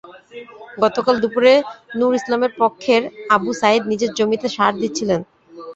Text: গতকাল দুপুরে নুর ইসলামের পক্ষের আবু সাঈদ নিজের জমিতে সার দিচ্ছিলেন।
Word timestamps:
গতকাল 0.83 1.15
দুপুরে 1.23 1.53
নুর 1.97 2.13
ইসলামের 2.19 2.51
পক্ষের 2.61 3.01
আবু 3.35 3.51
সাঈদ 3.61 3.81
নিজের 3.91 4.11
জমিতে 4.17 4.47
সার 4.55 4.73
দিচ্ছিলেন। 4.81 5.21